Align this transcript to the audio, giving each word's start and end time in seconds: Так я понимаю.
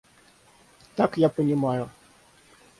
Так 0.97 1.17
я 1.21 1.29
понимаю. 1.29 1.89